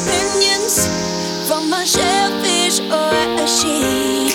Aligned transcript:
opinions 0.00 0.88
from 1.46 1.72
a 1.72 1.84
shellfish 1.84 2.80
or 2.80 3.12
a 3.42 3.46
sheep. 3.46 4.29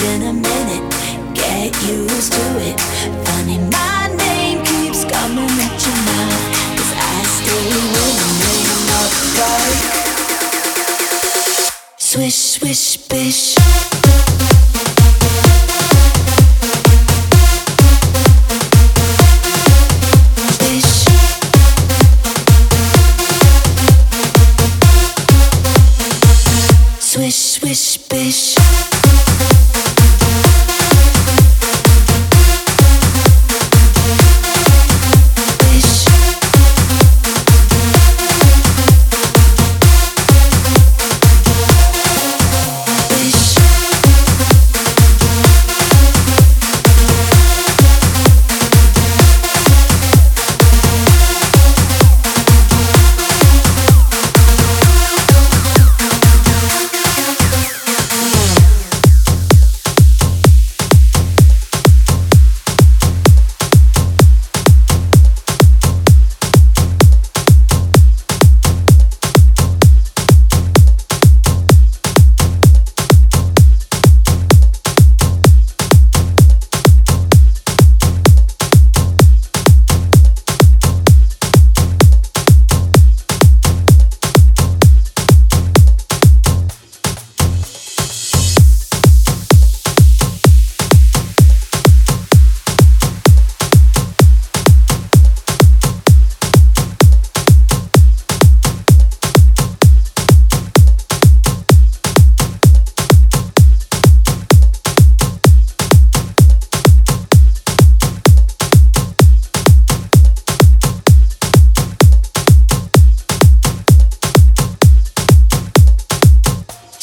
Than 0.00 0.22
a 0.22 0.32
minute. 0.32 0.94
Get 1.34 1.76
used 1.86 2.32
to 2.32 2.40
it. 2.68 2.80
Funny, 3.26 3.58
my 3.58 4.08
name 4.16 4.64
keeps 4.64 5.04
coming 5.04 5.50
at 5.66 5.76
your 5.84 5.98
mouth. 6.08 6.42
Cause 6.76 6.92
I 6.96 7.22
stay 7.36 7.68
winning 7.94 8.88
upright. 9.00 9.84
Swish, 11.98 12.34
swish, 12.34 12.96
bish. 13.08 13.56
Swish, 27.00 27.36
swish. 27.36 27.98
Bish. 28.10 28.59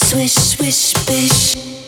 Swish, 0.07 0.31
swish, 0.31 0.93
bish. 1.05 1.86